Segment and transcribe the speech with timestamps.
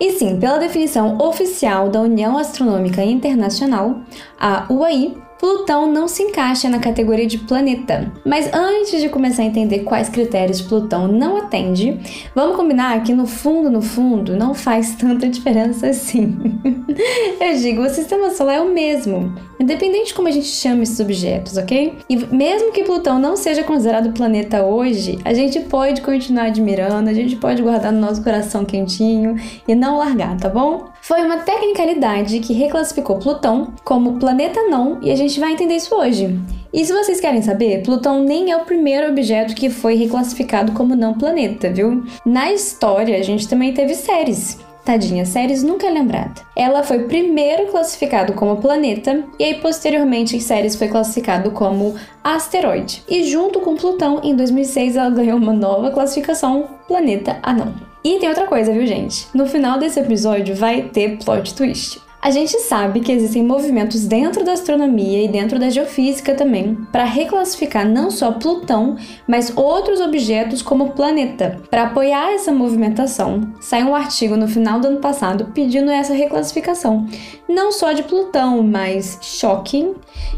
[0.00, 4.00] E sim, pela definição oficial da União Astronômica Internacional,
[4.40, 8.12] a UAI, Plutão não se encaixa na categoria de planeta.
[8.24, 11.98] Mas antes de começar a entender quais critérios Plutão não atende,
[12.34, 16.36] vamos combinar que no fundo, no fundo, não faz tanta diferença assim.
[17.40, 20.98] Eu digo, o sistema solar é o mesmo, independente de como a gente chama esses
[20.98, 21.98] objetos, ok?
[22.08, 27.14] E mesmo que Plutão não seja considerado planeta hoje, a gente pode continuar admirando, a
[27.14, 29.36] gente pode guardar no nosso coração quentinho
[29.66, 30.88] e não largar, tá bom?
[31.00, 35.94] Foi uma tecnicalidade que reclassificou Plutão como planeta não e a gente vai entender isso
[35.94, 36.38] hoje.
[36.72, 40.94] E se vocês querem saber, Plutão nem é o primeiro objeto que foi reclassificado como
[40.94, 42.04] não planeta, viu?
[42.24, 44.58] Na história, a gente também teve séries.
[44.88, 46.40] Tadinha, Ceres nunca é lembrada.
[46.56, 53.02] Ela foi primeiro classificado como planeta e aí posteriormente Ceres foi classificado como asteroide.
[53.06, 57.74] E junto com Plutão, em 2006 ela ganhou uma nova classificação, planeta anão.
[58.02, 59.26] E tem outra coisa, viu, gente?
[59.34, 62.00] No final desse episódio vai ter plot twist.
[62.20, 67.04] A gente sabe que existem movimentos dentro da astronomia e dentro da geofísica também para
[67.04, 71.60] reclassificar não só Plutão, mas outros objetos como planeta.
[71.70, 77.06] Para apoiar essa movimentação, saiu um artigo no final do ano passado pedindo essa reclassificação,
[77.48, 79.94] não só de Plutão, mas shocking,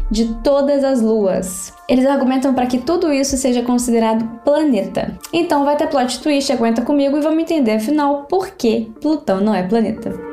[0.09, 1.73] de todas as luas.
[1.89, 5.17] Eles argumentam para que tudo isso seja considerado planeta.
[5.33, 9.55] Então vai ter plot twist, aguenta comigo e vamos entender afinal por que Plutão não
[9.55, 10.30] é planeta.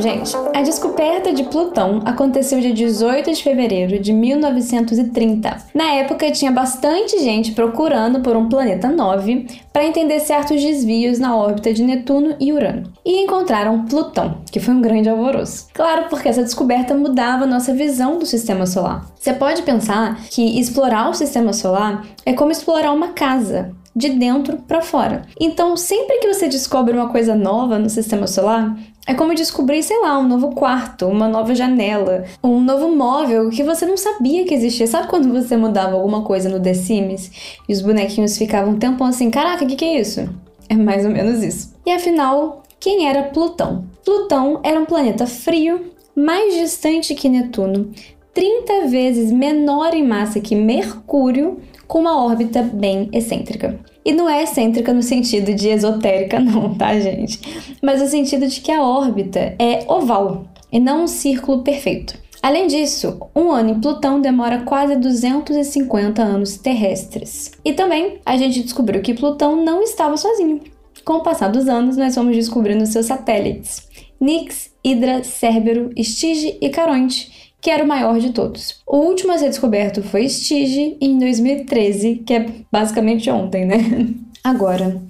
[0.00, 5.56] Gente, a descoberta de Plutão aconteceu dia 18 de fevereiro de 1930.
[5.74, 11.36] Na época, tinha bastante gente procurando por um planeta 9 para entender certos desvios na
[11.36, 12.92] órbita de Netuno e Urano.
[13.04, 15.66] E encontraram Plutão, que foi um grande alvoroço.
[15.74, 19.04] Claro, porque essa descoberta mudava nossa visão do sistema solar.
[19.18, 24.58] Você pode pensar que explorar o sistema solar é como explorar uma casa de dentro
[24.58, 25.22] para fora.
[25.40, 29.98] Então, sempre que você descobre uma coisa nova no sistema solar, é como descobrir, sei
[30.00, 34.54] lá, um novo quarto, uma nova janela, um novo móvel que você não sabia que
[34.54, 34.86] existia.
[34.86, 37.30] Sabe quando você mudava alguma coisa no The Sims
[37.68, 40.28] e os bonequinhos ficavam um tempão assim, caraca, o que, que é isso?
[40.68, 41.74] É mais ou menos isso.
[41.84, 43.84] E afinal, quem era Plutão?
[44.04, 47.90] Plutão era um planeta frio, mais distante que Netuno,
[48.32, 53.80] 30 vezes menor em massa que Mercúrio, com uma órbita bem excêntrica.
[54.04, 57.40] E não é excêntrica no sentido de esotérica, não, tá, gente?
[57.82, 62.16] Mas no sentido de que a órbita é oval e não um círculo perfeito.
[62.40, 67.50] Além disso, um ano em Plutão demora quase 250 anos terrestres.
[67.64, 70.60] E também a gente descobriu que Plutão não estava sozinho.
[71.04, 73.88] Com o passar dos anos, nós fomos descobrindo seus satélites:
[74.20, 78.80] Nix, Hidra, Cérbero, Estige e Caronte, que era o maior de todos.
[78.86, 83.76] O último a ser descoberto foi Stige em 2013, que é basicamente ontem, né?
[84.42, 85.00] Agora,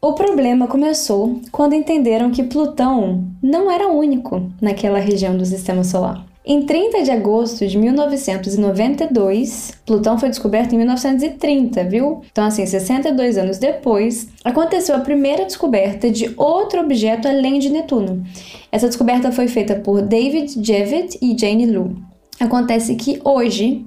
[0.00, 6.24] o problema começou quando entenderam que Plutão não era único naquela região do sistema solar.
[6.46, 12.20] Em 30 de agosto de 1992, Plutão foi descoberto em 1930, viu?
[12.30, 18.22] Então, assim, 62 anos depois, aconteceu a primeira descoberta de outro objeto além de Netuno.
[18.70, 21.96] Essa descoberta foi feita por David Jevitt e Jane Lu.
[22.38, 23.82] Acontece que hoje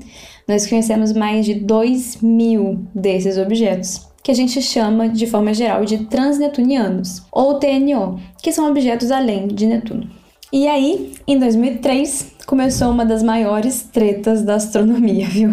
[0.47, 5.85] nós conhecemos mais de 2 mil desses objetos que a gente chama de forma geral
[5.85, 10.16] de transnetunianos, ou TNO, que são objetos além de Netuno.
[10.51, 15.49] E aí, em 2003, começou uma das maiores tretas da astronomia, viu?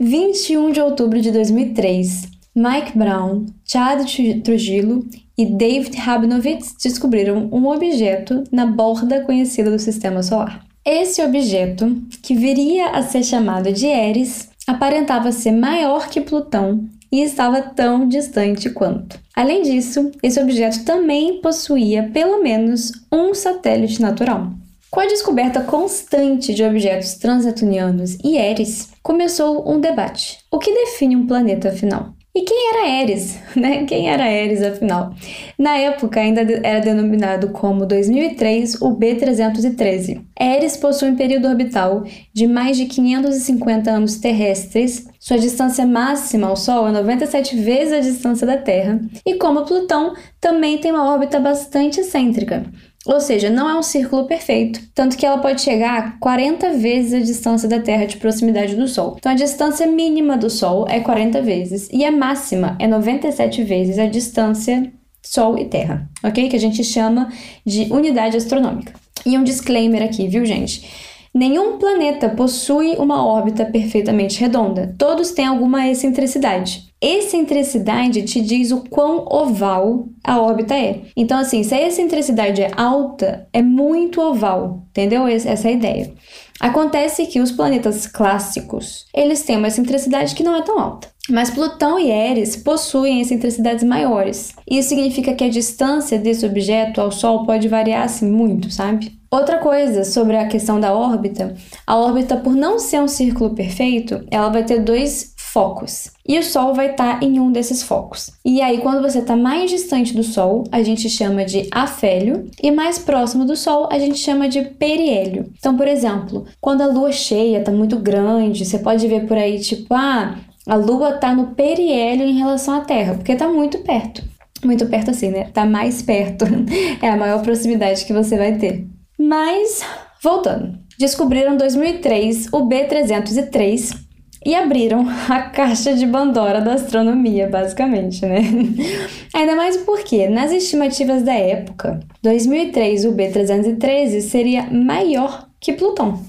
[0.00, 4.04] 21 de outubro de 2003, Mike Brown, Chad
[4.42, 5.06] Trujillo
[5.38, 10.64] e David Rabinowitz descobriram um objeto na borda conhecida do Sistema Solar.
[10.84, 16.84] Esse objeto, que viria a ser chamado de Eris, aparentava ser maior que Plutão
[17.14, 19.20] e estava tão distante quanto.
[19.36, 24.50] Além disso, esse objeto também possuía pelo menos um satélite natural.
[24.90, 30.40] Com a descoberta constante de objetos transnetunianos e Eris, começou um debate.
[30.50, 32.12] O que define um planeta afinal?
[32.36, 33.38] E quem era Eris?
[33.54, 33.84] Né?
[33.84, 35.14] Quem era Eris, afinal?
[35.56, 40.24] Na época, ainda era denominado como 2003 o B313.
[40.40, 42.02] Eris possui um período orbital
[42.32, 48.00] de mais de 550 anos terrestres, sua distância máxima ao Sol é 97 vezes a
[48.00, 52.66] distância da Terra, e como Plutão, também tem uma órbita bastante excêntrica.
[53.06, 57.12] Ou seja, não é um círculo perfeito, tanto que ela pode chegar a 40 vezes
[57.14, 59.16] a distância da Terra de proximidade do Sol.
[59.18, 63.98] Então a distância mínima do Sol é 40 vezes e a máxima é 97 vezes
[63.98, 64.90] a distância
[65.22, 66.48] Sol e Terra, ok?
[66.48, 67.30] Que a gente chama
[67.64, 68.92] de unidade astronômica.
[69.26, 70.86] E um disclaimer aqui, viu, gente?
[71.34, 74.94] Nenhum planeta possui uma órbita perfeitamente redonda.
[74.96, 76.93] Todos têm alguma excentricidade.
[77.06, 81.02] Excentricidade te diz o quão oval a órbita é.
[81.14, 85.26] Então, assim, se a excentricidade é alta, é muito oval, entendeu?
[85.26, 86.14] Essa é a ideia.
[86.58, 91.08] Acontece que os planetas clássicos, eles têm uma excentricidade que não é tão alta.
[91.28, 94.54] Mas Plutão e Eris possuem excentricidades maiores.
[94.70, 99.12] Isso significa que a distância desse objeto ao Sol pode variar assim muito, sabe?
[99.30, 101.54] Outra coisa sobre a questão da órbita,
[101.86, 106.10] a órbita por não ser um círculo perfeito, ela vai ter dois focos.
[106.26, 108.32] E o Sol vai estar tá em um desses focos.
[108.44, 112.72] E aí, quando você está mais distante do Sol, a gente chama de afélio, e
[112.72, 115.52] mais próximo do Sol, a gente chama de periélio.
[115.56, 119.60] Então, por exemplo, quando a lua cheia está muito grande, você pode ver por aí,
[119.60, 120.36] tipo, ah,
[120.66, 124.24] a lua está no periélio em relação à Terra, porque está muito perto.
[124.64, 125.50] Muito perto assim, né?
[125.52, 126.46] Tá mais perto.
[127.00, 128.88] é a maior proximidade que você vai ter.
[129.16, 129.82] Mas,
[130.20, 134.02] voltando, descobriram em 2003 o B303
[134.44, 138.42] e abriram a caixa de Pandora da astronomia, basicamente, né?
[139.32, 146.22] Ainda mais porque, nas estimativas da época, 2003 o B313 seria maior que Plutão.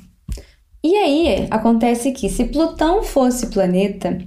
[0.83, 4.17] E aí acontece que se Plutão fosse planeta,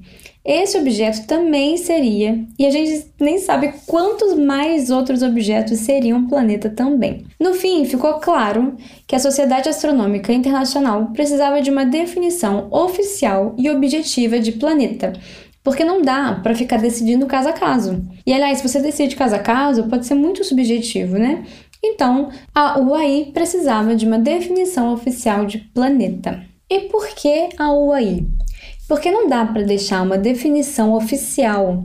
[0.44, 6.70] esse objeto também seria, e a gente nem sabe quantos mais outros objetos seriam planeta
[6.70, 7.26] também.
[7.38, 8.74] No fim, ficou claro
[9.06, 15.12] que a Sociedade Astronômica Internacional precisava de uma definição oficial e objetiva de planeta,
[15.62, 18.02] porque não dá para ficar decidindo caso a caso.
[18.26, 21.44] E aliás, se você decide caso a caso, pode ser muito subjetivo, né?
[21.84, 26.42] Então, a UAI precisava de uma definição oficial de planeta.
[26.70, 28.26] E por que a UAI?
[28.88, 31.84] Porque não dá para deixar uma definição oficial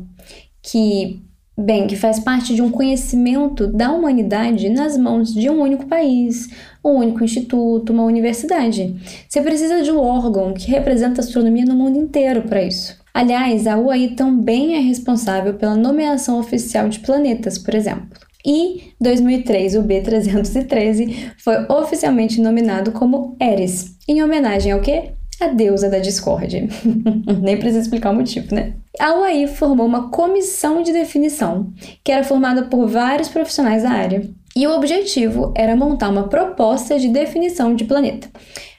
[0.62, 1.22] que,
[1.58, 6.48] bem, que faz parte de um conhecimento da humanidade nas mãos de um único país,
[6.84, 8.96] um único instituto, uma universidade.
[9.28, 12.98] Você precisa de um órgão que representa a astronomia no mundo inteiro para isso.
[13.14, 18.18] Aliás, a UAI também é responsável pela nomeação oficial de planetas, por exemplo.
[18.46, 25.14] E 2003, o B313 foi oficialmente nominado como Eris, em homenagem ao quê?
[25.42, 26.68] A deusa da discórdia.
[27.42, 28.74] Nem precisa explicar o motivo, né?
[29.00, 31.72] A UAI formou uma comissão de definição,
[32.04, 34.30] que era formada por vários profissionais da área.
[34.56, 38.30] E o objetivo era montar uma proposta de definição de planeta,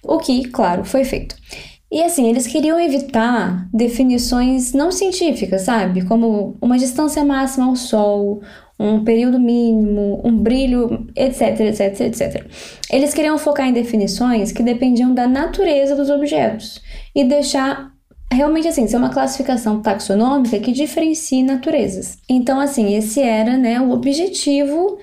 [0.04, 1.34] o que, claro, foi feito.
[1.90, 6.04] E assim, eles queriam evitar definições não científicas, sabe?
[6.04, 8.42] Como uma distância máxima ao Sol,
[8.78, 12.46] um período mínimo, um brilho, etc, etc, etc.
[12.90, 16.82] Eles queriam focar em definições que dependiam da natureza dos objetos
[17.14, 17.92] e deixar
[18.32, 22.18] realmente assim, ser uma classificação taxonômica que diferencie naturezas.
[22.28, 24.98] Então, assim, esse era, né, o objetivo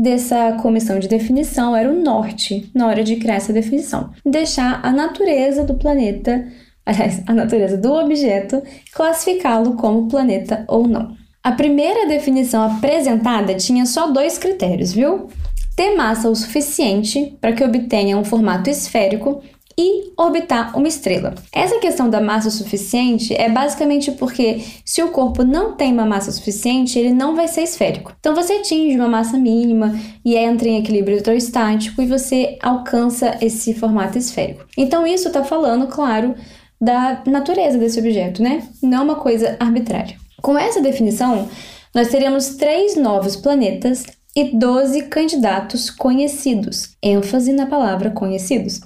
[0.00, 4.10] dessa comissão de definição, era o norte na hora de criar essa definição.
[4.24, 6.46] Deixar a natureza do planeta,
[6.86, 8.62] aliás, a natureza do objeto,
[8.92, 11.16] classificá-lo como planeta ou não.
[11.42, 15.28] A primeira definição apresentada tinha só dois critérios, viu?
[15.74, 19.42] Ter massa o suficiente para que obtenha um formato esférico
[19.78, 21.36] e orbitar uma estrela.
[21.52, 26.32] Essa questão da massa suficiente é basicamente porque se o corpo não tem uma massa
[26.32, 28.12] suficiente, ele não vai ser esférico.
[28.18, 33.72] Então você atinge uma massa mínima e entra em equilíbrio hidrostático e você alcança esse
[33.72, 34.66] formato esférico.
[34.76, 36.34] Então isso está falando, claro,
[36.80, 38.64] da natureza desse objeto, né?
[38.82, 40.16] Não é uma coisa arbitrária.
[40.42, 41.48] Com essa definição,
[41.94, 44.04] nós teríamos três novos planetas
[44.34, 46.96] e 12 candidatos conhecidos.
[47.02, 48.80] ênfase na palavra conhecidos.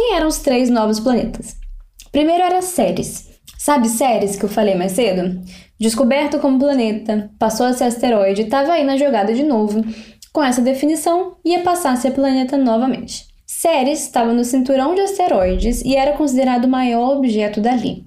[0.00, 1.56] Quem eram os três novos planetas?
[2.12, 3.30] Primeiro era Ceres.
[3.58, 5.42] Sabe Ceres que eu falei mais cedo?
[5.76, 9.84] Descoberto como planeta, passou a ser asteroide, estava aí na jogada de novo.
[10.32, 13.26] Com essa definição, ia passar a ser planeta novamente.
[13.44, 18.04] Ceres estava no cinturão de asteroides e era considerado o maior objeto dali.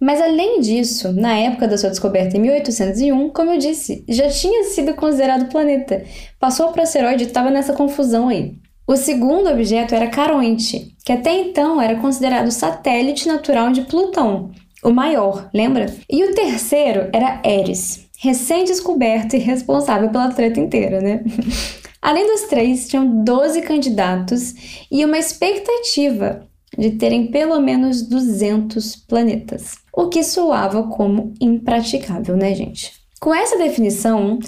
[0.00, 4.64] Mas além disso, na época da sua descoberta em 1801, como eu disse, já tinha
[4.64, 6.04] sido considerado planeta.
[6.40, 8.56] Passou para asteroide e estava nessa confusão aí.
[8.86, 14.50] O segundo objeto era Caronte, que até então era considerado satélite natural de Plutão,
[14.84, 15.86] o maior, lembra?
[16.10, 21.24] E o terceiro era Eris, recém-descoberto e responsável pela treta inteira, né?
[22.02, 24.54] Além dos três, tinham 12 candidatos
[24.90, 32.54] e uma expectativa de terem pelo menos 200 planetas, o que soava como impraticável, né,
[32.54, 33.03] gente?
[33.24, 34.38] Com essa definição,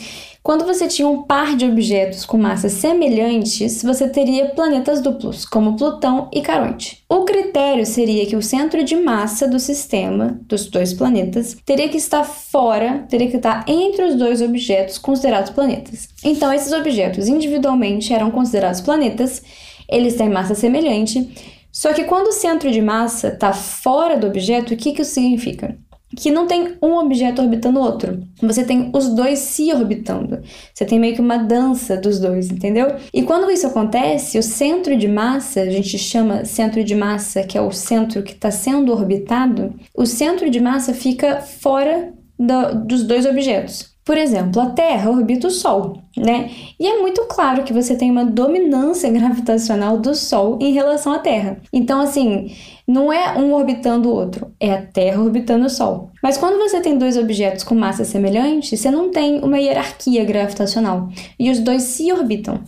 [0.43, 5.79] quando você tinha um par de objetos com massas semelhantes, você teria planetas duplos, como
[5.79, 7.03] Plutão e Caronte.
[7.09, 11.97] O critério seria que o centro de massa do sistema, dos dois planetas, teria que
[11.97, 16.11] estar fora, teria que estar entre os dois objetos considerados planetas.
[16.23, 19.43] Então, esses objetos individualmente eram considerados planetas,
[19.91, 21.27] eles têm massa semelhante,
[21.73, 25.15] só que quando o centro de massa está fora do objeto, o que, que isso
[25.15, 25.79] significa?
[26.15, 28.23] Que não tem um objeto orbitando o outro.
[28.41, 30.41] Você tem os dois se orbitando.
[30.73, 32.95] Você tem meio que uma dança dos dois, entendeu?
[33.13, 37.59] E quando isso acontece, o centro de massa, a gente chama centro de massa, que
[37.59, 43.03] é o centro que está sendo orbitado, o centro de massa fica fora do, dos
[43.03, 43.96] dois objetos.
[44.07, 46.49] Por exemplo, a Terra orbita o Sol, né?
[46.79, 51.19] E é muito claro que você tem uma dominância gravitacional do Sol em relação à
[51.19, 51.61] Terra.
[51.73, 52.55] Então, assim,
[52.87, 56.13] não é um orbitando o outro, é a Terra orbitando o Sol.
[56.23, 61.09] Mas quando você tem dois objetos com massa semelhante, você não tem uma hierarquia gravitacional
[61.37, 62.61] e os dois se orbitam.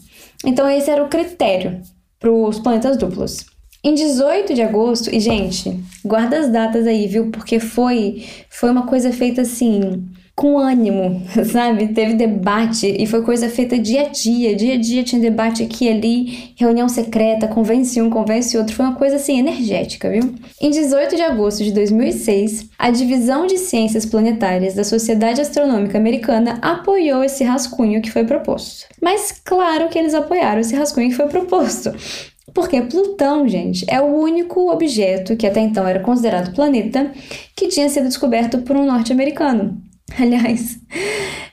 [0.45, 1.80] Então, esse era o critério
[2.18, 3.47] para os planetas duplos.
[3.85, 7.30] Em 18 de agosto, e gente, guarda as datas aí, viu?
[7.30, 10.04] Porque foi foi uma coisa feita assim,
[10.38, 11.88] com ânimo, sabe?
[11.88, 14.54] Teve debate e foi coisa feita dia a dia.
[14.54, 18.73] Dia a dia tinha debate aqui e ali, reunião secreta, convence um, convence outro.
[18.73, 20.33] Foi uma coisa assim energética, viu?
[20.61, 26.61] Em 18 de agosto de 2006, a Divisão de Ciências Planetárias da Sociedade Astronômica Americana
[26.62, 28.87] apoiou esse rascunho que foi proposto.
[29.02, 31.92] Mas claro que eles apoiaram esse rascunho que foi proposto.
[32.54, 37.11] Porque Plutão, gente, é o único objeto que até então era considerado planeta
[37.57, 39.88] que tinha sido descoberto por um norte-americano.
[40.18, 40.78] Aliás,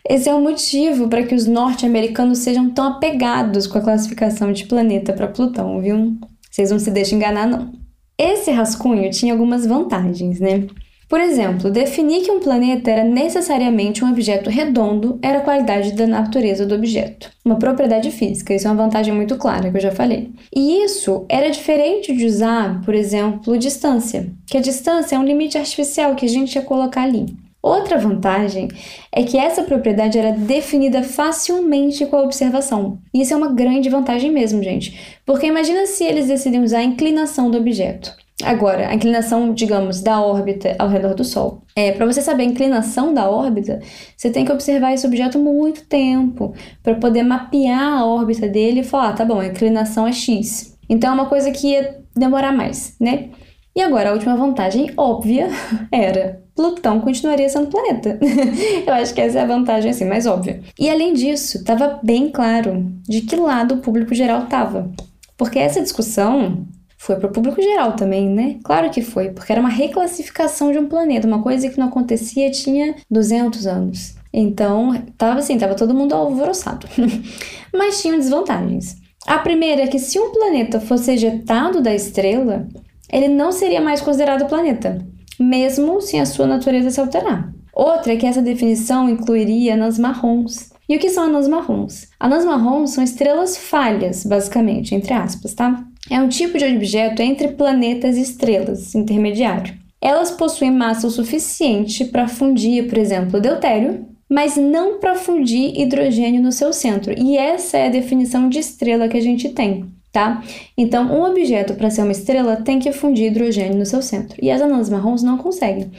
[0.08, 4.66] esse é o motivo para que os norte-americanos sejam tão apegados com a classificação de
[4.66, 6.18] planeta para Plutão, viu?
[6.50, 7.74] Vocês não se deixem enganar, não.
[8.18, 10.68] Esse rascunho tinha algumas vantagens, né?
[11.08, 16.08] Por exemplo, definir que um planeta era necessariamente um objeto redondo era a qualidade da
[16.08, 17.30] natureza do objeto.
[17.44, 20.32] Uma propriedade física, isso é uma vantagem muito clara que eu já falei.
[20.56, 25.58] E isso era diferente de usar, por exemplo, distância, que a distância é um limite
[25.58, 27.28] artificial que a gente ia colocar ali.
[27.66, 28.68] Outra vantagem
[29.12, 33.00] é que essa propriedade era definida facilmente com a observação.
[33.12, 35.18] Isso é uma grande vantagem mesmo, gente.
[35.26, 38.16] Porque imagina se eles decidem usar a inclinação do objeto.
[38.44, 41.64] Agora, a inclinação, digamos, da órbita ao redor do Sol.
[41.76, 43.80] É, para você saber a inclinação da órbita,
[44.16, 46.54] você tem que observar esse objeto muito tempo
[46.84, 50.78] para poder mapear a órbita dele e falar, ah, tá bom, a inclinação é x.
[50.88, 53.30] Então é uma coisa que ia demorar mais, né?
[53.76, 55.50] E agora, a última vantagem óbvia
[55.92, 58.18] era Plutão continuaria sendo planeta.
[58.88, 60.62] Eu acho que essa é a vantagem assim mais óbvia.
[60.80, 64.90] E além disso, estava bem claro de que lado o público geral estava.
[65.38, 66.66] Porque essa discussão
[66.98, 68.58] foi para o público geral também, né?
[68.64, 72.50] Claro que foi, porque era uma reclassificação de um planeta, uma coisa que não acontecia
[72.50, 74.16] tinha 200 anos.
[74.34, 76.88] Então, tava assim, tava todo mundo alvoroçado.
[77.74, 78.96] Mas tinham desvantagens.
[79.28, 82.66] A primeira é que se um planeta fosse ejetado da estrela,
[83.12, 85.06] ele não seria mais considerado planeta
[85.40, 87.54] mesmo sem a sua natureza se alterar.
[87.74, 90.70] Outra é que essa definição incluiria anãs marrons.
[90.88, 92.08] E o que são anãs marrons?
[92.20, 95.84] Anãs marrons são estrelas falhas, basicamente, entre aspas, tá?
[96.10, 99.74] É um tipo de objeto entre planetas e estrelas, intermediário.
[100.00, 106.42] Elas possuem massa o suficiente para fundir, por exemplo, deutério, mas não para fundir hidrogênio
[106.42, 107.14] no seu centro.
[107.18, 110.42] E essa é a definição de estrela que a gente tem tá?
[110.78, 114.50] Então, um objeto para ser uma estrela tem que fundir hidrogênio no seu centro, e
[114.50, 115.92] as anãs marrons não conseguem.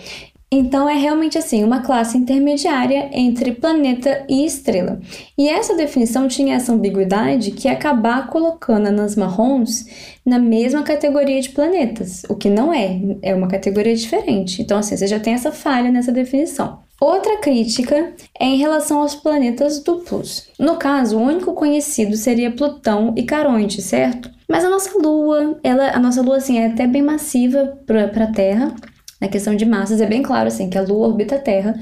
[0.51, 5.01] Então, é realmente assim, uma classe intermediária entre planeta e estrela.
[5.37, 9.85] E essa definição tinha essa ambiguidade que ia acabar colocando anãs marrons
[10.25, 14.63] na mesma categoria de planetas, o que não é, é uma categoria diferente.
[14.63, 16.86] Então, assim, você já tem essa falha nessa definição.
[17.01, 20.49] Outra crítica é em relação aos planetas duplos.
[20.59, 24.31] No caso, o único conhecido seria Plutão e Caronte, certo?
[24.49, 28.33] Mas a nossa Lua, ela, a nossa Lua assim é até bem massiva para a
[28.33, 28.75] Terra.
[29.21, 31.79] Na questão de massas é bem claro assim que a Lua orbita a Terra,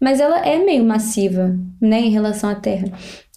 [0.00, 2.88] mas ela é meio massiva, né, em relação à Terra.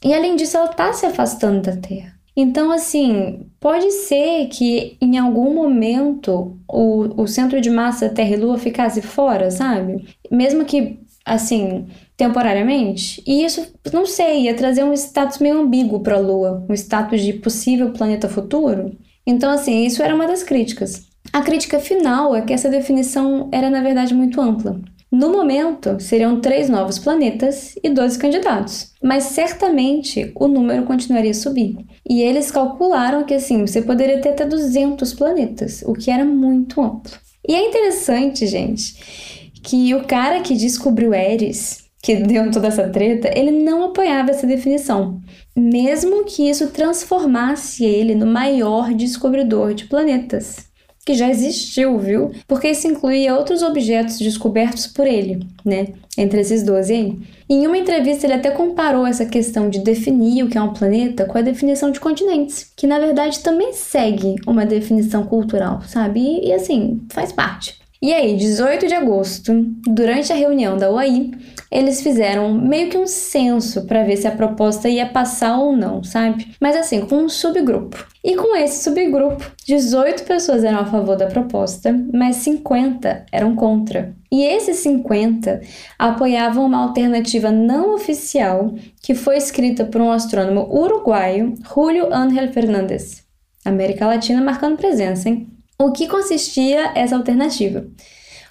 [0.04, 2.14] E além disso, ela está se afastando da Terra.
[2.36, 8.38] Então, assim, pode ser que em algum momento o, o centro de massa Terra e
[8.38, 10.08] Lua ficasse fora, sabe?
[10.30, 11.00] Mesmo que
[11.34, 13.24] assim, temporariamente.
[13.26, 17.22] E isso, não sei, ia trazer um status meio ambíguo para a Lua, um status
[17.22, 18.98] de possível planeta futuro.
[19.26, 21.08] Então, assim, isso era uma das críticas.
[21.32, 24.82] A crítica final é que essa definição era na verdade muito ampla.
[25.10, 31.34] No momento, seriam três novos planetas e 12 candidatos, mas certamente o número continuaria a
[31.34, 31.78] subir.
[32.10, 36.82] E eles calcularam que assim, você poderia ter até 200 planetas, o que era muito
[36.82, 37.12] amplo.
[37.48, 43.30] E é interessante, gente, que o cara que descobriu Eris, que deu toda essa treta,
[43.38, 45.22] ele não apoiava essa definição,
[45.56, 50.72] mesmo que isso transformasse ele no maior descobridor de planetas
[51.06, 52.32] que já existiu, viu?
[52.48, 55.88] Porque isso incluía outros objetos descobertos por ele, né?
[56.18, 57.20] Entre esses 12 aí.
[57.50, 61.26] Em uma entrevista, ele até comparou essa questão de definir o que é um planeta
[61.26, 66.20] com a definição de continentes, que na verdade também segue uma definição cultural, sabe?
[66.20, 67.81] E, e assim, faz parte.
[68.04, 69.54] E aí, 18 de agosto,
[69.86, 71.30] durante a reunião da UAI,
[71.70, 76.04] eles fizeram meio que um censo para ver se a proposta ia passar ou não,
[76.04, 76.48] sabe?
[76.60, 78.04] Mas assim, com um subgrupo.
[78.24, 84.16] E com esse subgrupo, 18 pessoas eram a favor da proposta, mas 50 eram contra.
[84.32, 85.62] E esses 50
[86.00, 93.24] apoiavam uma alternativa não oficial que foi escrita por um astrônomo uruguaio, Julio Ángel Fernández.
[93.64, 95.48] América Latina marcando presença, hein?
[95.82, 97.88] O que consistia essa alternativa?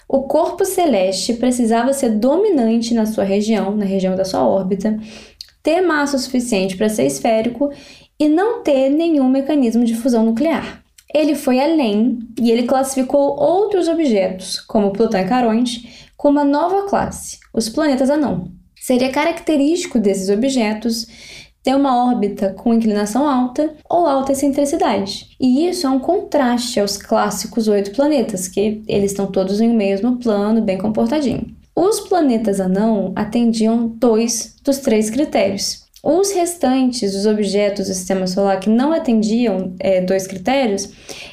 [0.05, 4.99] O corpo celeste precisava ser dominante na sua região, na região da sua órbita,
[5.63, 7.71] ter massa suficiente para ser esférico
[8.19, 10.83] e não ter nenhum mecanismo de fusão nuclear.
[11.13, 16.89] Ele foi além e ele classificou outros objetos, como Plutão e Caronte, como uma nova
[16.89, 18.51] classe, os planetas anão.
[18.75, 21.07] Seria característico desses objetos
[21.63, 25.27] ter uma órbita com inclinação alta ou alta excentricidade.
[25.39, 29.75] E isso é um contraste aos clássicos oito planetas, que eles estão todos em um
[29.75, 31.55] mesmo plano, bem comportadinho.
[31.75, 35.81] Os planetas anão atendiam dois dos três critérios.
[36.03, 40.89] Os restantes, os objetos do sistema solar que não atendiam é, dois critérios,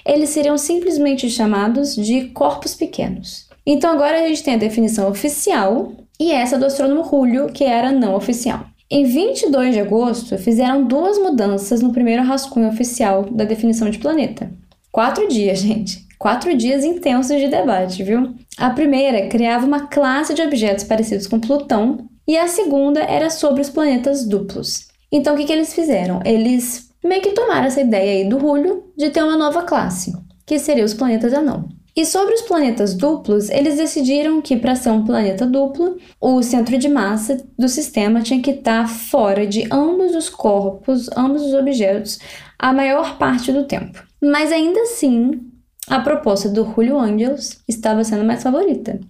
[0.07, 3.49] eles seriam simplesmente chamados de corpos pequenos.
[3.67, 7.93] Então agora a gente tem a definição oficial e essa do astrônomo Julio, que era
[7.93, 8.67] não oficial.
[8.91, 14.51] Em 22 de agosto, fizeram duas mudanças no primeiro rascunho oficial da definição de planeta.
[14.91, 16.07] Quatro dias, gente.
[16.19, 18.35] Quatro dias intensos de debate, viu?
[18.57, 23.61] A primeira criava uma classe de objetos parecidos com Plutão e a segunda era sobre
[23.61, 24.89] os planetas duplos.
[25.13, 26.21] Então, o que, que eles fizeram?
[26.25, 30.13] Eles meio que tomaram essa ideia aí do Julio de ter uma nova classe,
[30.47, 31.69] que seria os planetas anão.
[31.99, 36.79] E sobre os planetas duplos, eles decidiram que para ser um planeta duplo, o centro
[36.79, 42.21] de massa do sistema tinha que estar fora de ambos os corpos, ambos os objetos,
[42.57, 44.01] a maior parte do tempo.
[44.23, 45.41] Mas ainda assim,
[45.89, 49.01] a proposta do Julio Angels estava sendo mais favorita,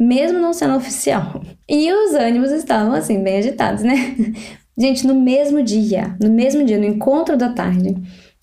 [0.00, 1.42] mesmo não sendo oficial.
[1.68, 4.16] E os ânimos estavam assim bem agitados, né?
[4.78, 7.94] Gente, no mesmo dia, no mesmo dia, no encontro da tarde,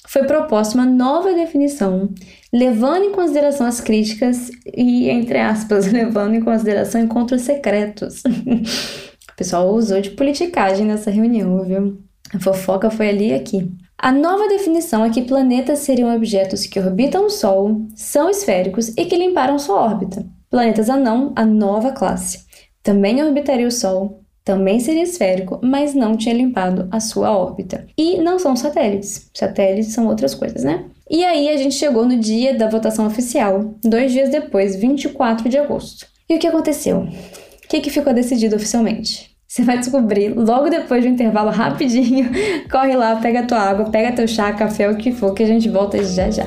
[0.07, 2.09] foi proposta uma nova definição,
[2.53, 8.23] levando em consideração as críticas e, entre aspas, levando em consideração encontros secretos.
[8.25, 11.97] o pessoal usou de politicagem nessa reunião, viu?
[12.33, 13.71] A fofoca foi ali e aqui.
[13.97, 19.05] A nova definição é que planetas seriam objetos que orbitam o Sol, são esféricos e
[19.05, 20.25] que limparam sua órbita.
[20.49, 22.45] Planetas anão, a nova classe.
[22.83, 27.87] Também orbitaria o Sol, também seria esférico, mas não tinha limpado a sua órbita.
[27.97, 29.29] E não são satélites.
[29.33, 30.85] Satélites são outras coisas, né?
[31.09, 35.57] E aí a gente chegou no dia da votação oficial, dois dias depois, 24 de
[35.57, 36.05] agosto.
[36.29, 36.99] E o que aconteceu?
[36.99, 39.35] O que, que ficou decidido oficialmente?
[39.47, 42.29] Você vai descobrir logo depois do intervalo rapidinho.
[42.69, 45.69] Corre lá, pega tua água, pega teu chá, café, o que for, que a gente
[45.69, 46.43] volta já já.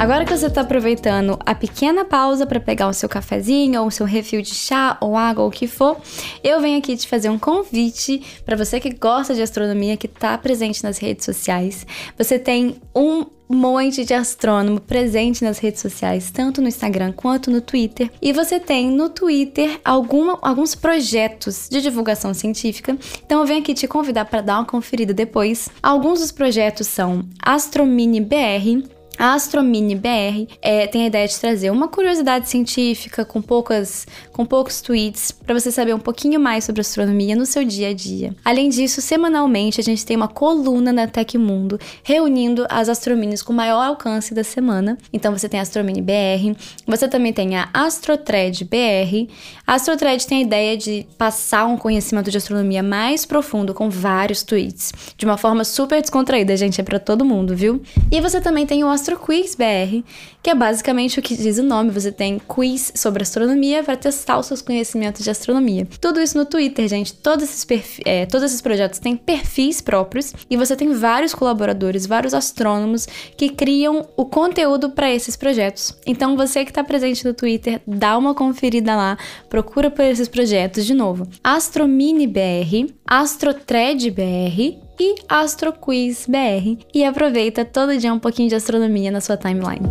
[0.00, 3.90] Agora que você está aproveitando a pequena pausa para pegar o seu cafezinho ou o
[3.90, 6.00] seu refil de chá ou água ou o que for,
[6.42, 10.38] eu venho aqui te fazer um convite para você que gosta de astronomia, que está
[10.38, 11.86] presente nas redes sociais.
[12.16, 17.60] Você tem um monte de astrônomo presente nas redes sociais, tanto no Instagram quanto no
[17.60, 18.10] Twitter.
[18.22, 22.96] E você tem no Twitter alguma, alguns projetos de divulgação científica.
[23.26, 25.68] Então eu venho aqui te convidar para dar uma conferida depois.
[25.82, 28.88] Alguns dos projetos são Astromini BR,
[29.20, 34.46] a Astromini BR é, tem a ideia de trazer uma curiosidade científica com, poucas, com
[34.46, 38.34] poucos tweets para você saber um pouquinho mais sobre astronomia no seu dia a dia.
[38.42, 43.82] Além disso, semanalmente a gente tem uma coluna na Tecmundo reunindo as astrominis com maior
[43.84, 44.96] alcance da semana.
[45.12, 49.30] Então você tem a Astromini BR, você também tem a Astrotred BR.
[49.66, 54.42] A Astrotred tem a ideia de passar um conhecimento de astronomia mais profundo com vários
[54.42, 57.82] tweets, de uma forma super descontraída, gente, é para todo mundo, viu?
[58.10, 60.04] E você também tem o Astro AstroQuiz BR,
[60.42, 61.90] que é basicamente o que diz o nome.
[61.90, 65.86] Você tem quiz sobre astronomia para testar os seus conhecimentos de astronomia.
[66.00, 67.12] Tudo isso no Twitter, gente.
[67.14, 67.66] Todos esses,
[68.04, 73.48] é, todos esses projetos têm perfis próprios e você tem vários colaboradores, vários astrônomos que
[73.48, 75.96] criam o conteúdo para esses projetos.
[76.06, 79.18] Então, você que está presente no Twitter, dá uma conferida lá,
[79.48, 81.26] procura por esses projetos de novo.
[81.42, 89.10] Astromini BR, Astrotred BR e AstroQuiz BR e aproveita todo dia um pouquinho de astronomia
[89.10, 89.88] na sua timeline.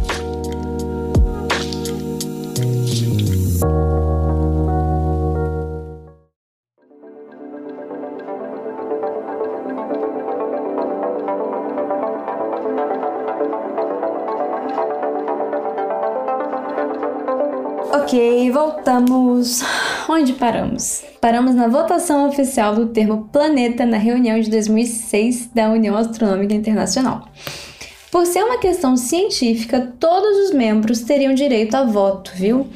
[18.51, 19.61] Voltamos.
[20.09, 21.03] Onde paramos?
[21.21, 27.27] Paramos na votação oficial do termo planeta na reunião de 2006 da União Astronômica Internacional.
[28.11, 32.67] Por ser uma questão científica, todos os membros teriam direito a voto, viu?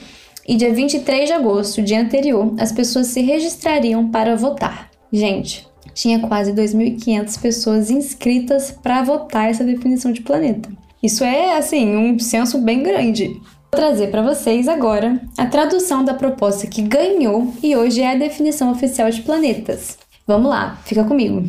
[0.48, 4.92] E dia 23 de agosto, dia anterior, as pessoas se registrariam para votar.
[5.12, 10.70] Gente, tinha quase 2.500 pessoas inscritas para votar essa definição de planeta.
[11.02, 13.40] Isso é, assim, um censo bem grande.
[13.74, 18.16] Vou trazer para vocês agora a tradução da proposta que ganhou e hoje é a
[18.16, 19.98] definição oficial de planetas.
[20.28, 21.44] Vamos lá, fica comigo.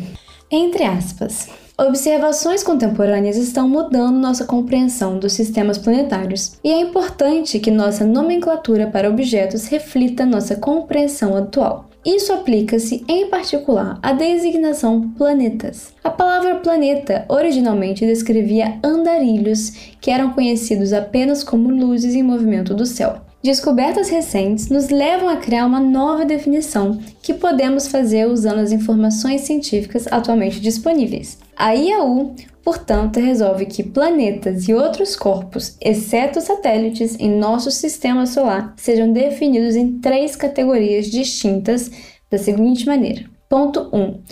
[0.50, 1.50] Entre aspas.
[1.76, 8.86] Observações contemporâneas estão mudando nossa compreensão dos sistemas planetários, e é importante que nossa nomenclatura
[8.86, 11.90] para objetos reflita nossa compreensão atual.
[12.04, 15.94] Isso aplica-se, em particular, à designação planetas.
[16.04, 22.84] A palavra planeta originalmente descrevia andarilhos, que eram conhecidos apenas como luzes em movimento do
[22.84, 23.20] céu.
[23.44, 29.42] Descobertas recentes nos levam a criar uma nova definição que podemos fazer usando as informações
[29.42, 31.38] científicas atualmente disponíveis.
[31.54, 38.72] A IAU Portanto, resolve que planetas e outros corpos, exceto satélites, em nosso sistema solar
[38.78, 41.90] sejam definidos em três categorias distintas
[42.30, 44.00] da seguinte maneira: Ponto 1.
[44.00, 44.22] Um,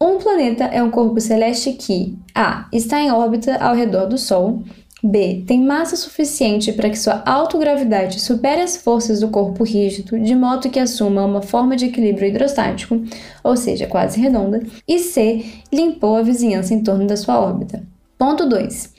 [0.00, 2.68] um planeta é um corpo celeste que A.
[2.72, 4.64] está em órbita ao redor do Sol,
[5.06, 5.44] B.
[5.46, 10.68] Tem massa suficiente para que sua autogravidade supere as forças do corpo rígido, de modo
[10.68, 13.02] que assuma uma forma de equilíbrio hidrostático,
[13.42, 14.62] ou seja, quase redonda.
[14.86, 15.44] E C.
[15.72, 17.82] Limpou a vizinhança em torno da sua órbita.
[18.18, 18.94] Ponto 2.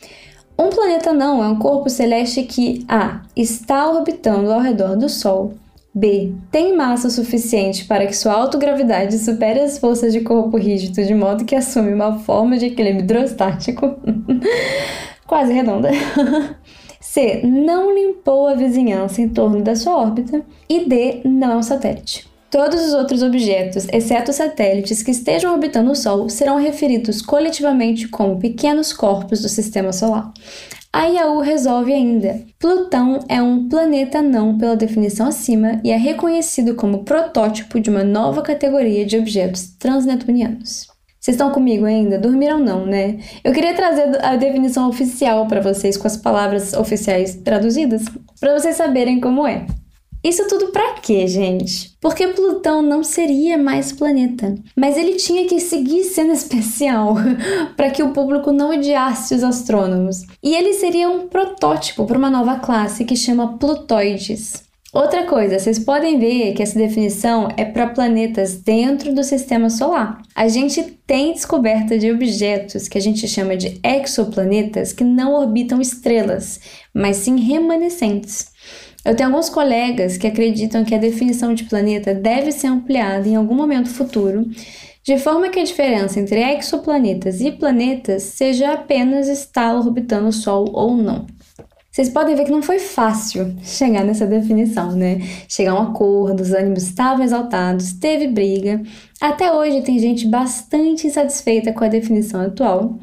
[0.57, 3.21] Um planeta não é um corpo celeste que A.
[3.35, 5.53] está orbitando ao redor do Sol.
[5.93, 6.33] B.
[6.51, 11.43] Tem massa suficiente para que sua autogravidade supere as forças de corpo rígido, de modo
[11.43, 13.95] que assume uma forma de equilíbrio hidrostático.
[15.27, 15.89] quase redonda.
[16.99, 17.41] C.
[17.43, 20.41] Não limpou a vizinhança em torno da sua órbita.
[20.67, 21.21] E D.
[21.25, 22.27] Não é um satélite.
[22.49, 28.39] Todos os outros objetos, exceto satélites que estejam orbitando o Sol, serão referidos coletivamente como
[28.39, 30.31] pequenos corpos do sistema solar.
[30.93, 32.41] A IAU resolve ainda.
[32.57, 38.03] Plutão é um planeta não pela definição acima e é reconhecido como protótipo de uma
[38.03, 40.87] nova categoria de objetos transneptunianos.
[41.27, 42.17] Vocês estão comigo ainda?
[42.17, 43.19] Dormiram não, né?
[43.43, 48.05] Eu queria trazer a definição oficial para vocês com as palavras oficiais traduzidas,
[48.39, 49.65] para vocês saberem como é.
[50.23, 51.97] Isso tudo para quê, gente?
[51.99, 57.15] Porque Plutão não seria mais planeta, mas ele tinha que seguir sendo especial
[57.75, 60.21] para que o público não odiasse os astrônomos.
[60.41, 64.66] E ele seria um protótipo para uma nova classe que chama Plutoides.
[64.93, 70.21] Outra coisa, vocês podem ver que essa definição é para planetas dentro do sistema solar.
[70.33, 75.81] A gente tem descoberta de objetos que a gente chama de exoplanetas que não orbitam
[75.81, 76.61] estrelas,
[76.93, 78.47] mas sim remanescentes.
[79.03, 83.35] Eu tenho alguns colegas que acreditam que a definição de planeta deve ser ampliada em
[83.35, 84.49] algum momento futuro,
[85.03, 90.69] de forma que a diferença entre exoplanetas e planetas seja apenas estar orbitando o Sol
[90.73, 91.25] ou não.
[91.97, 95.17] Vocês podem ver que não foi fácil chegar nessa definição, né?
[95.49, 98.83] Chegar a um acordo, os ânimos estavam exaltados, teve briga.
[99.19, 102.99] Até hoje tem gente bastante insatisfeita com a definição atual.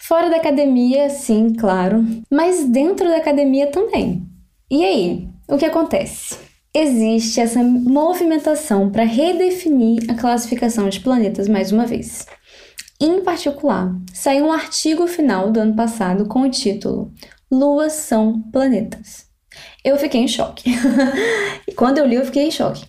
[0.00, 4.26] Fora da academia, sim, claro, mas dentro da academia também.
[4.70, 6.38] E aí, o que acontece?
[6.72, 12.24] Existe essa movimentação para redefinir a classificação de planetas mais uma vez.
[13.00, 17.12] Em particular, saiu um artigo final do ano passado com o título
[17.50, 19.26] luas são planetas.
[19.84, 20.70] Eu fiquei em choque.
[21.66, 22.84] e quando eu li, eu fiquei em choque.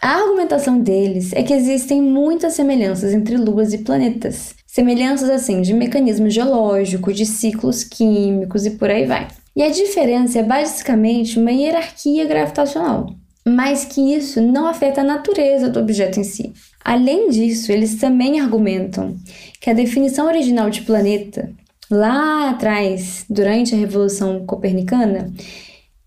[0.00, 4.54] A argumentação deles é que existem muitas semelhanças entre luas e planetas.
[4.66, 9.28] Semelhanças assim de mecanismo geológico, de ciclos químicos e por aí vai.
[9.56, 13.06] E a diferença é basicamente uma hierarquia gravitacional,
[13.46, 16.52] mas que isso não afeta a natureza do objeto em si.
[16.84, 19.16] Além disso, eles também argumentam
[19.58, 21.50] que a definição original de planeta
[21.90, 25.32] lá atrás, durante a Revolução Copernicana,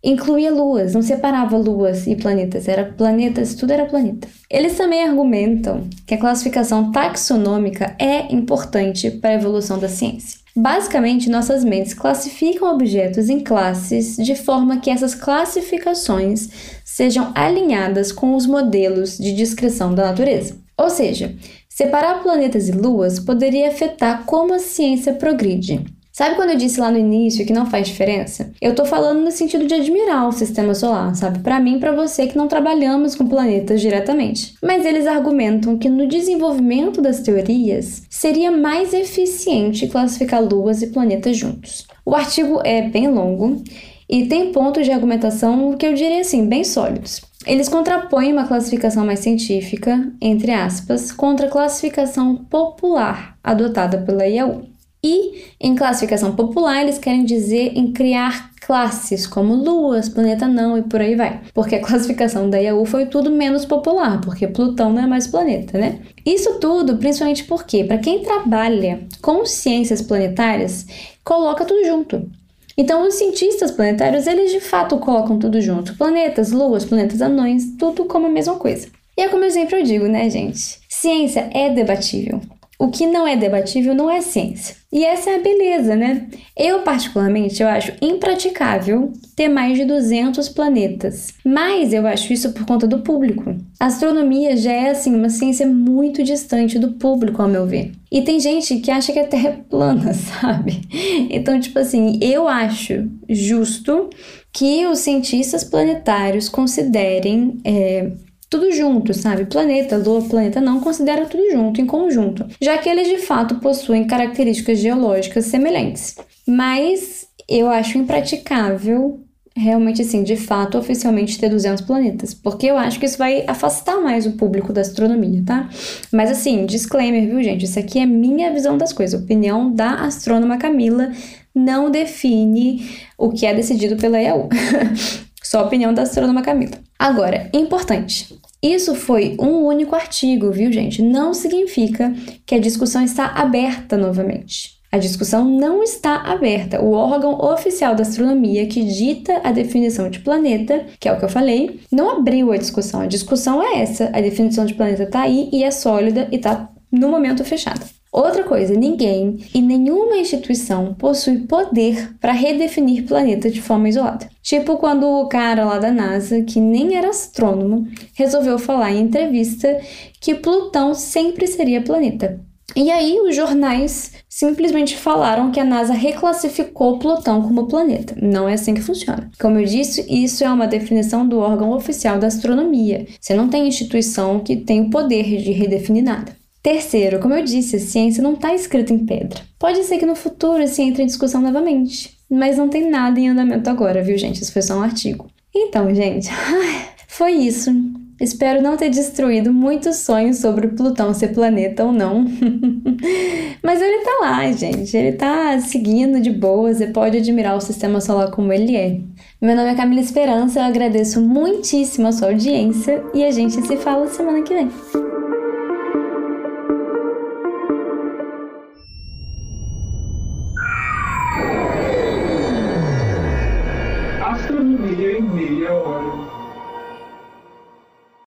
[0.03, 4.27] incluía luas, não separava luas e planetas, era planetas, tudo era planeta.
[4.49, 10.39] Eles também argumentam que a classificação taxonômica é importante para a evolução da ciência.
[10.55, 16.49] Basicamente, nossas mentes classificam objetos em classes de forma que essas classificações
[16.83, 20.66] sejam alinhadas com os modelos de descrição da natureza.
[20.77, 21.35] Ou seja,
[21.67, 25.83] separar planetas e luas poderia afetar como a ciência progride.
[26.17, 28.51] Sabe quando eu disse lá no início que não faz diferença?
[28.59, 31.37] Eu tô falando no sentido de admirar o sistema solar, sabe?
[31.39, 34.55] Para mim para você que não trabalhamos com planetas diretamente.
[34.63, 41.37] Mas eles argumentam que no desenvolvimento das teorias seria mais eficiente classificar luas e planetas
[41.37, 41.85] juntos.
[42.03, 43.61] O artigo é bem longo
[44.09, 47.21] e tem pontos de argumentação que eu diria assim, bem sólidos.
[47.47, 54.65] Eles contrapõem uma classificação mais científica, entre aspas, contra a classificação popular adotada pela IAU.
[55.01, 60.81] E em classificação popular, eles querem dizer em criar classes como luas, planeta não e
[60.81, 61.39] por aí vai.
[61.53, 65.77] Porque a classificação da IAU foi tudo menos popular, porque Plutão não é mais planeta,
[65.77, 66.01] né?
[66.25, 70.85] Isso tudo principalmente porque, para quem trabalha com ciências planetárias,
[71.23, 72.29] coloca tudo junto.
[72.77, 78.05] Então, os cientistas planetários, eles de fato colocam tudo junto: planetas, luas, planetas anões, tudo
[78.05, 78.87] como a mesma coisa.
[79.17, 80.79] E é como eu sempre digo, né, gente?
[80.87, 82.39] Ciência é debatível.
[82.79, 84.75] O que não é debatível não é ciência.
[84.91, 86.27] E essa é a beleza, né?
[86.55, 91.33] Eu, particularmente, eu acho impraticável ter mais de 200 planetas.
[91.43, 93.55] Mas eu acho isso por conta do público.
[93.79, 97.93] A astronomia já é, assim, uma ciência muito distante do público, ao meu ver.
[98.11, 100.81] E tem gente que acha que a Terra é plana, sabe?
[101.29, 104.09] Então, tipo assim, eu acho justo
[104.53, 108.11] que os cientistas planetários considerem é,
[108.49, 109.45] tudo junto, sabe?
[109.45, 114.07] Planeta, Lua, planeta não considera tudo junto, em conjunto, já que eles de fato possuem
[114.07, 116.15] características geológicas semelhantes.
[116.47, 119.21] Mas eu acho impraticável
[119.57, 123.97] realmente assim, de fato, oficialmente ter 200 planetas, porque eu acho que isso vai afastar
[123.99, 125.67] mais o público da astronomia, tá?
[126.11, 127.65] Mas assim, disclaimer, viu, gente?
[127.65, 131.11] Isso aqui é minha visão das coisas, opinião da astrônoma Camila,
[131.55, 134.47] não define o que é decidido pela EAU.
[135.43, 136.86] Só a opinião da astrônoma Camila.
[136.99, 138.37] Agora, importante.
[138.61, 141.01] Isso foi um único artigo, viu, gente?
[141.01, 142.13] Não significa
[142.45, 144.77] que a discussão está aberta novamente.
[144.91, 146.81] A discussão não está aberta.
[146.81, 151.25] O órgão oficial da astronomia que dita a definição de planeta, que é o que
[151.25, 153.01] eu falei, não abriu a discussão.
[153.01, 154.09] A discussão é essa.
[154.13, 157.96] A definição de planeta está aí e é sólida e está no momento fechada.
[158.17, 164.27] Outra coisa, ninguém e nenhuma instituição possui poder para redefinir planeta de forma isolada.
[164.41, 169.79] Tipo quando o cara lá da NASA, que nem era astrônomo, resolveu falar em entrevista
[170.19, 172.41] que Plutão sempre seria planeta.
[172.75, 178.15] E aí os jornais simplesmente falaram que a NASA reclassificou Plutão como planeta.
[178.19, 179.29] Não é assim que funciona.
[179.39, 183.05] Como eu disse, isso é uma definição do órgão oficial da astronomia.
[183.21, 186.35] Você não tem instituição que tem o poder de redefinir nada.
[186.67, 189.39] Terceiro, como eu disse, a ciência não está escrita em pedra.
[189.57, 193.29] Pode ser que no futuro se entre em discussão novamente, mas não tem nada em
[193.29, 194.43] andamento agora, viu, gente?
[194.43, 195.29] Isso foi só um artigo.
[195.55, 196.29] Então, gente,
[197.07, 197.71] foi isso.
[198.19, 202.25] Espero não ter destruído muitos sonhos sobre Plutão ser planeta ou não.
[203.63, 204.97] Mas ele tá lá, gente.
[204.97, 206.73] Ele tá seguindo de boa.
[206.73, 208.99] Você pode admirar o sistema solar como ele é.
[209.41, 210.59] Meu nome é Camila Esperança.
[210.59, 214.69] Eu agradeço muitíssimo a sua audiência e a gente se fala semana que vem.